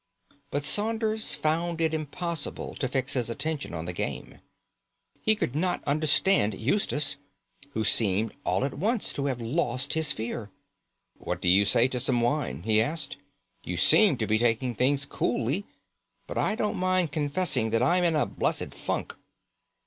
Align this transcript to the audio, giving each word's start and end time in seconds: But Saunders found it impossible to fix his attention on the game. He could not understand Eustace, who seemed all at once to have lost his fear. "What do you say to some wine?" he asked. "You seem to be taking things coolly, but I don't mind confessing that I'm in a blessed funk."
But 0.49 0.65
Saunders 0.65 1.35
found 1.35 1.79
it 1.79 1.93
impossible 1.93 2.73
to 2.79 2.87
fix 2.87 3.13
his 3.13 3.29
attention 3.29 3.75
on 3.75 3.85
the 3.85 3.93
game. 3.93 4.39
He 5.21 5.35
could 5.35 5.53
not 5.55 5.83
understand 5.83 6.59
Eustace, 6.59 7.17
who 7.75 7.83
seemed 7.85 8.33
all 8.43 8.65
at 8.65 8.73
once 8.73 9.13
to 9.13 9.27
have 9.27 9.39
lost 9.39 9.93
his 9.93 10.11
fear. 10.11 10.49
"What 11.19 11.39
do 11.39 11.47
you 11.47 11.65
say 11.65 11.87
to 11.89 11.99
some 11.99 12.19
wine?" 12.19 12.63
he 12.63 12.81
asked. 12.81 13.17
"You 13.63 13.77
seem 13.77 14.17
to 14.17 14.25
be 14.25 14.39
taking 14.39 14.73
things 14.73 15.05
coolly, 15.05 15.67
but 16.25 16.35
I 16.35 16.55
don't 16.55 16.77
mind 16.79 17.11
confessing 17.11 17.69
that 17.69 17.83
I'm 17.83 18.03
in 18.03 18.15
a 18.15 18.25
blessed 18.25 18.73
funk." 18.73 19.13